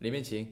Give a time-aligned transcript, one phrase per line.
[0.00, 0.46] 里面请。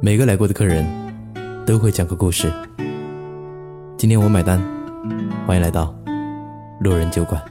[0.00, 0.82] 每个来过的客人
[1.66, 2.50] 都会讲个故事。
[3.98, 4.58] 今天我买单，
[5.46, 5.94] 欢迎来到
[6.80, 7.44] 路人酒馆。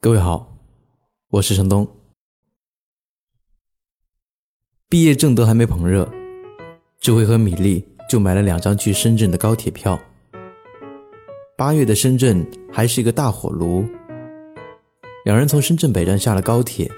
[0.00, 0.58] 各位好，
[1.28, 1.88] 我是程东。
[4.90, 6.06] 毕业证都还没捧热，
[7.00, 9.98] 智慧和米粒就买了两张去深圳的高铁票。
[11.56, 13.84] 八月的深圳还是一个大火炉，
[15.24, 16.90] 两人从深圳北站下了高铁，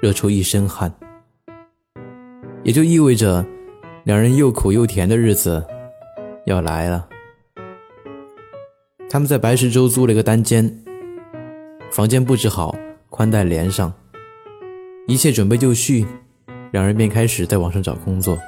[0.00, 0.92] 热出一身汗，
[2.62, 3.44] 也就意味着
[4.04, 5.64] 两人又苦又甜的日子
[6.46, 7.08] 要来了。
[9.10, 10.82] 他们在白石洲租了一个单间，
[11.90, 12.74] 房间布置好，
[13.10, 13.92] 宽带连上，
[15.06, 16.06] 一切准备就绪。
[16.70, 18.38] 两人便开始在网上找工作。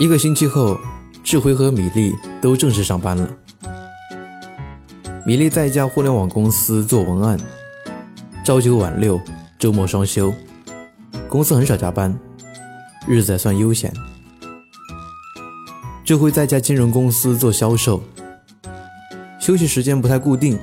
[0.00, 0.80] 一个星期后，
[1.22, 3.28] 智慧和米粒都正式上班了。
[5.26, 7.38] 米粒在一家互联网公司做文案，
[8.42, 9.20] 朝九晚六，
[9.58, 10.32] 周末双休，
[11.28, 12.18] 公司很少加班，
[13.06, 13.92] 日子还算悠闲。
[16.02, 18.02] 智慧在一家金融公司做销售，
[19.38, 20.58] 休息时间不太固定，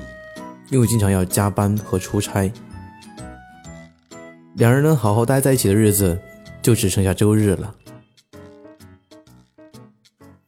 [0.68, 2.52] 因为经常要加班和出差。
[4.56, 6.18] 两人能好好待在一起的日子，
[6.60, 7.72] 就只剩下周日了。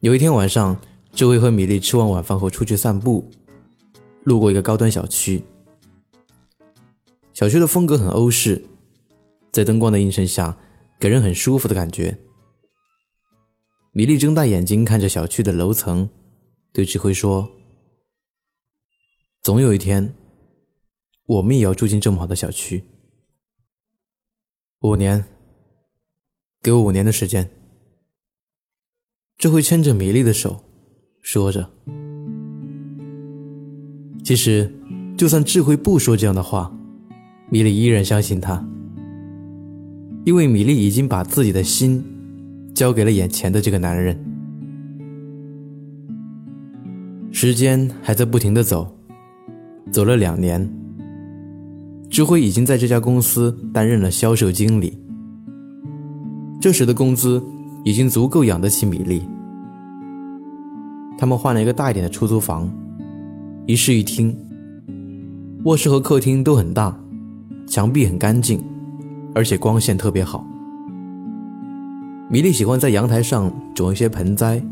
[0.00, 0.80] 有一天晚上，
[1.12, 3.30] 智慧和米粒吃完晚饭后出去散步，
[4.24, 5.42] 路过一个高端小区。
[7.34, 8.64] 小区的风格很欧式，
[9.52, 10.56] 在灯光的映衬下，
[10.98, 12.16] 给人很舒服的感觉。
[13.92, 16.08] 米粒睁大眼睛看着小区的楼层，
[16.72, 17.50] 对智慧说
[19.42, 20.14] ：“总有一天，
[21.26, 22.82] 我们也要住进这么好的小区。”
[24.80, 25.22] 五年，
[26.62, 27.50] 给我五年的时间。
[29.40, 30.60] 智慧牵着米粒的手，
[31.22, 31.66] 说着。
[34.22, 34.70] 其实，
[35.16, 36.70] 就算智慧不说这样的话，
[37.48, 38.62] 米粒依然相信他，
[40.26, 42.04] 因为米粒已经把自己的心
[42.74, 44.14] 交给了眼前的这个男人。
[47.32, 48.94] 时间还在不停的走，
[49.90, 50.70] 走了两年。
[52.10, 54.98] 智慧已经在这家公司担任了销售经理，
[56.60, 57.42] 这时的工资
[57.84, 59.22] 已经足够养得起米粒。
[61.20, 62.66] 他们换了一个大一点的出租房，
[63.66, 64.34] 一室一厅，
[65.64, 66.98] 卧室和客厅都很大，
[67.66, 68.58] 墙壁很干净，
[69.34, 70.42] 而且光线特别好。
[72.30, 74.62] 米粒喜欢在阳台上种一些盆栽，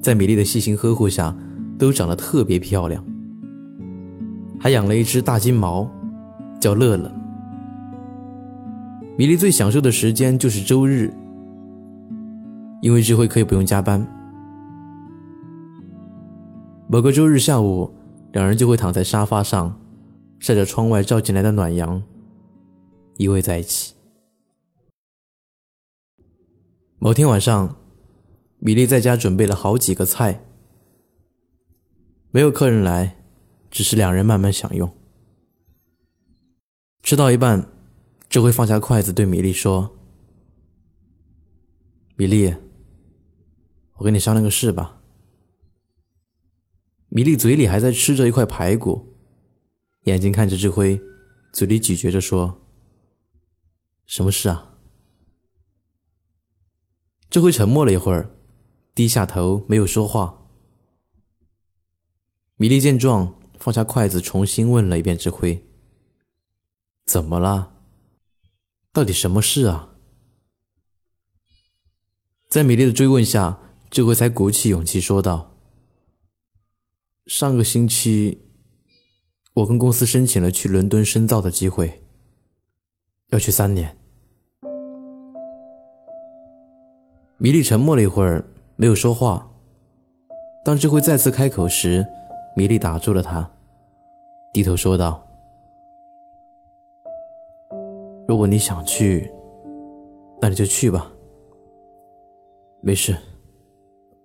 [0.00, 1.36] 在米粒的细心呵护下，
[1.78, 3.04] 都长得特别漂亮。
[4.58, 5.86] 还养了一只大金毛，
[6.58, 7.12] 叫乐乐。
[9.18, 11.12] 米莉最享受的时间就是周日，
[12.80, 14.02] 因为智慧可以不用加班。
[16.92, 17.90] 某个周日下午，
[18.34, 19.80] 两人就会躺在沙发上，
[20.38, 22.02] 晒着窗外照进来的暖阳，
[23.16, 23.94] 依偎在一起。
[26.98, 27.78] 某天晚上，
[28.58, 30.44] 米粒在家准备了好几个菜，
[32.30, 33.16] 没有客人来。
[33.70, 34.94] 只是两人慢慢享用。
[37.02, 37.66] 吃到一半，
[38.28, 39.96] 智慧放下筷子，对米粒说
[42.16, 42.54] ：“米粒，
[43.94, 44.98] 我跟你商量个事吧。”
[47.14, 49.14] 米粒嘴里还在吃着一块排骨，
[50.04, 50.98] 眼睛看着智慧，
[51.52, 52.62] 嘴里咀嚼着说
[54.06, 54.78] ：“什么事啊？”
[57.28, 58.34] 智慧沉默了一会儿，
[58.94, 60.48] 低下头没有说话。
[62.56, 63.34] 米粒见状。
[63.58, 65.68] 放下筷子，重新问了一遍智慧
[67.06, 67.76] ：“怎么了？
[68.92, 69.94] 到底什么事啊？”
[72.50, 75.51] 在米粒的追问下，智慧才鼓起勇气说道
[77.34, 78.42] ：“上个星期，
[79.54, 82.02] 我跟公司申请了去伦敦深造的机会，
[83.30, 83.96] 要去三年。”
[87.40, 88.44] 米粒沉默了一会儿，
[88.76, 89.50] 没有说话。
[90.62, 92.06] 当智慧再次开口时，
[92.54, 93.50] 米莉打住了他，
[94.52, 95.26] 低头说道
[98.28, 99.32] ：“如果你想去，
[100.38, 101.10] 那你就去吧。
[102.82, 103.16] 没事，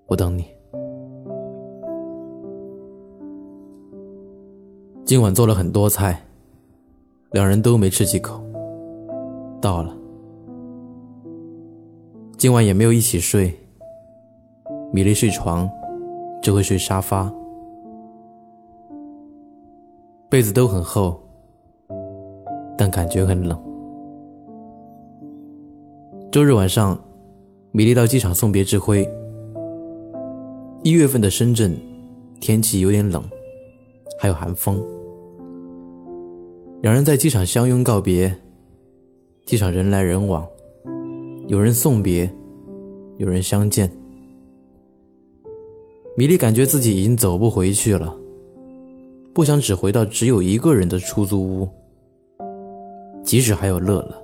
[0.08, 0.57] 我等你。
[5.08, 6.22] 今晚做了很多菜，
[7.32, 8.44] 两人都没吃几口。
[9.62, 9.96] 到了，
[12.38, 13.58] 今晚也没有一起睡。
[14.92, 15.70] 米粒睡床，
[16.44, 17.34] 只会睡沙发。”
[20.28, 21.18] 被子都很厚，
[22.78, 23.58] 但感觉很冷。
[26.30, 27.00] 周日晚上，
[27.72, 29.10] 米粒到机场送别志辉。
[30.84, 31.80] 一月份的深圳，
[32.42, 33.24] 天气有点冷，
[34.20, 34.78] 还有寒风。
[36.80, 38.32] 两人在机场相拥告别，
[39.46, 40.48] 机场人来人往，
[41.48, 42.32] 有人送别，
[43.18, 43.92] 有人相见。
[46.16, 48.16] 米莉感觉自己已经走不回去了，
[49.34, 51.68] 不想只回到只有一个人的出租屋，
[53.24, 54.24] 即使还有乐乐。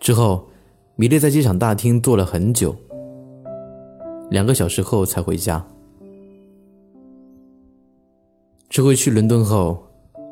[0.00, 0.46] 之后，
[0.94, 2.74] 米莉在机场大厅坐了很久，
[4.30, 5.62] 两个小时后才回家。
[8.76, 9.82] 智慧去伦敦后，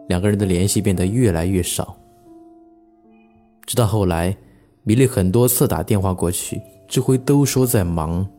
[0.06, 1.98] 两个人的联系变得越来越少。
[3.64, 4.36] 直到后来，
[4.82, 8.30] 米莉很多次打电话过去，智慧都说在忙。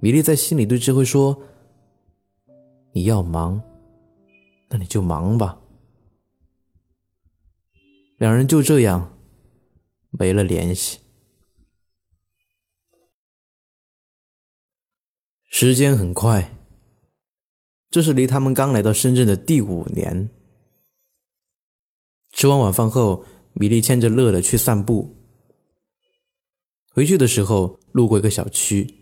[0.00, 1.34] 米莉在心里对智慧说
[2.92, 3.58] ：“你要忙，
[4.68, 5.58] 那你就忙吧。”
[8.20, 9.16] 两人就这样
[10.10, 10.98] 没了联系。
[15.48, 16.58] 时间很快。
[17.92, 20.30] 这是离他们刚来到深圳的第五年。
[22.32, 25.14] 吃完晚饭后，米粒牵着乐乐去散步。
[26.88, 28.94] 回去的时候，路过一个小区，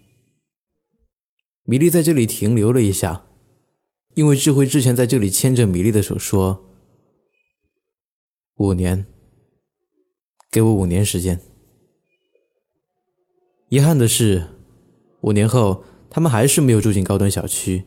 [1.63, 3.27] 米粒在这里停留了一下，
[4.15, 6.69] 因为智慧之前在这里牵着米粒的手说
[8.59, 9.07] ：“五年，
[10.51, 11.41] 给我五年时间。”
[13.71, 14.49] 遗憾的是，
[15.21, 17.85] 五年后，他们还是没有住进高端小区。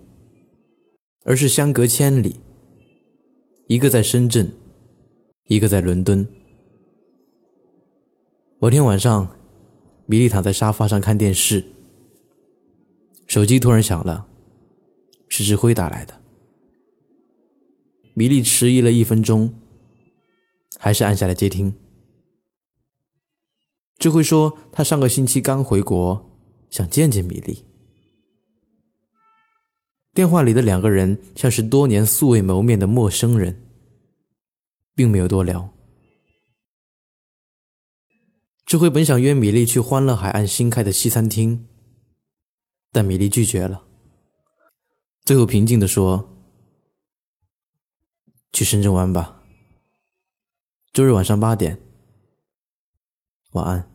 [1.23, 2.41] 而是相隔千里，
[3.67, 4.51] 一个在深圳，
[5.45, 6.27] 一个在伦敦。
[8.59, 9.35] 某天晚上，
[10.05, 11.63] 米莉躺在沙发上看电视，
[13.27, 14.27] 手机突然响了，
[15.29, 16.21] 是志辉打来的。
[18.13, 19.53] 米莉迟疑了一分钟，
[20.77, 21.73] 还是按下了接听。
[23.97, 26.29] 志辉说他上个星期刚回国，
[26.69, 27.63] 想见见米莉。
[30.13, 33.65] 电话里的两个人像是多年素未谋面的陌生人，
[34.93, 35.73] 并没有多聊。
[38.63, 41.67] 智慧本想约米莉去欢乐海岸新开的西餐厅，
[42.91, 43.83] 但米莉拒绝了，
[45.25, 46.29] 最后平静的说
[48.53, 49.41] ：“去深圳湾吧，
[50.91, 51.79] 周日晚上八点。
[53.53, 53.89] 晚安。”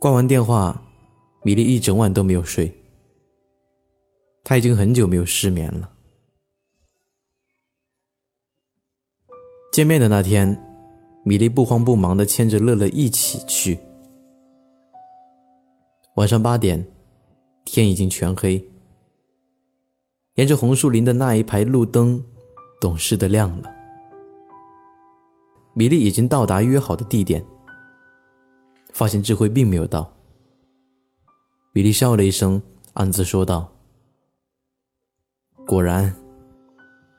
[0.00, 0.82] 挂完电话，
[1.44, 2.81] 米莉一整晚都没有睡。
[4.44, 5.90] 他已经很久没有失眠了。
[9.72, 10.60] 见面的那天，
[11.24, 13.78] 米莉不慌不忙的牵着乐乐一起去。
[16.16, 16.86] 晚上八点，
[17.64, 18.62] 天已经全黑。
[20.34, 22.22] 沿着红树林的那一排路灯，
[22.80, 23.72] 懂事的亮了。
[25.72, 27.42] 米莉已经到达约好的地点，
[28.92, 30.14] 发现智慧并没有到。
[31.72, 32.60] 米莉笑了一声，
[32.92, 33.71] 暗自说道。
[35.66, 36.14] 果然，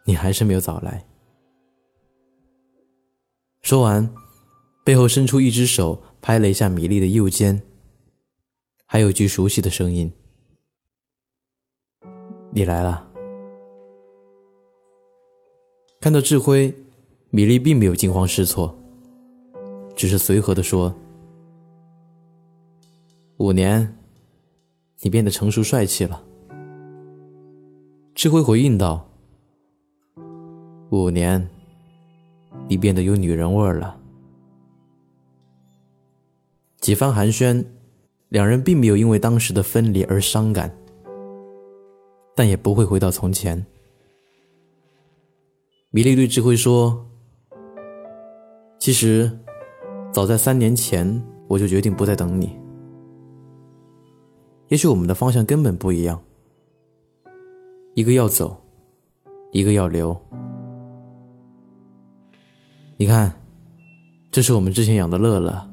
[0.06, 1.04] 你还是没有早来。
[3.62, 4.13] 说完，
[4.84, 7.63] 背后伸出一只手拍了一下米粒的右肩，
[8.86, 10.12] 还有句熟悉的声音
[12.51, 13.10] ：“你来了。”
[16.01, 16.75] 看到志辉，
[17.30, 18.78] 米粒并没有惊慌失措，
[19.96, 20.94] 只是随和的说
[23.39, 23.98] ：“五年，
[25.00, 26.22] 你变得成熟帅气了。”
[28.24, 29.06] 智慧回应道
[30.92, 31.46] ：“五年，
[32.70, 34.00] 你变得有女人味了。”
[36.80, 37.65] 几番寒暄，
[38.30, 40.74] 两人并没有因为当时的分离而伤感，
[42.34, 43.65] 但也不会回到从前。
[45.89, 47.06] 米莉对智慧说
[48.80, 49.38] ：“其实，
[50.13, 52.58] 早在三年前，我就决定不再等你。
[54.70, 56.18] 也许我们的方向根本不一样。”
[57.95, 58.59] 一个要走，
[59.51, 60.19] 一个要留。
[62.97, 63.31] 你看，
[64.31, 65.69] 这是我们之前养的乐乐，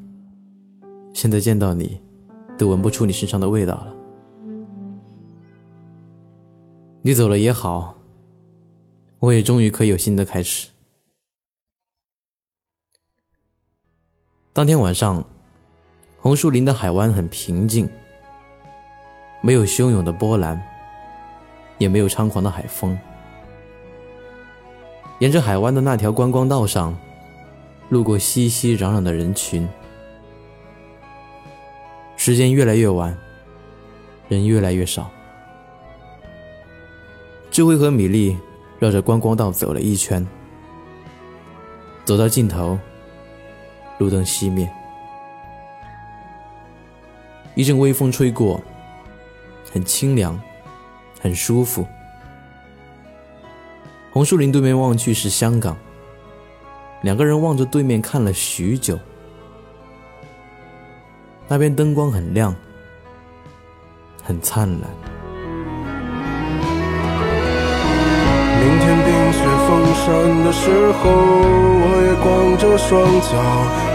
[1.15, 1.99] 现在见到你，
[2.59, 3.95] 都闻不出你身上的味道了。
[7.01, 7.97] 你走了也好，
[9.19, 10.69] 我也终于可以有新的开始。
[14.53, 15.25] 当天晚上，
[16.19, 17.89] 红树林的海湾很平静，
[19.43, 20.61] 没有汹涌的波澜。
[21.81, 22.97] 也没有猖狂的海风。
[25.19, 26.97] 沿着海湾的那条观光道上，
[27.89, 29.69] 路过熙熙攘攘的人群。
[32.17, 33.17] 时间越来越晚，
[34.29, 35.11] 人越来越少。
[37.51, 38.39] 智慧和米粒
[38.79, 40.27] 绕着观光道走了一圈，
[42.05, 42.79] 走到尽头，
[43.99, 44.71] 路灯熄灭，
[47.55, 48.61] 一阵微风吹过，
[49.73, 50.39] 很清凉，
[51.21, 51.87] 很舒服。
[54.13, 55.77] 红树林对面望去是香港，
[57.03, 58.99] 两个人望着对面看了许久。
[61.47, 62.55] 那边灯光很亮，
[64.23, 64.91] 很灿烂。
[68.63, 70.07] 明天冰雪封山
[70.45, 71.11] 的时候，
[71.83, 72.27] 我也光
[72.59, 73.31] 着双脚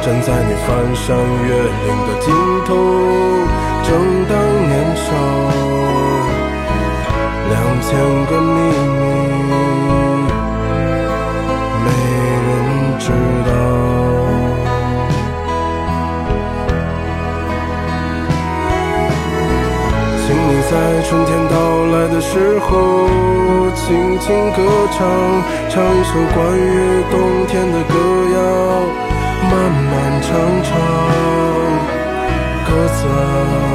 [0.01, 1.15] 站在你翻山
[1.45, 1.49] 越
[1.85, 2.25] 岭的尽
[2.65, 3.24] 头。
[24.25, 25.07] 情歌唱，
[25.69, 27.93] 唱一首关于冬天的歌
[28.33, 28.37] 谣，
[29.51, 30.27] 漫漫长
[30.63, 30.71] 长，
[32.65, 33.74] 歌词啊。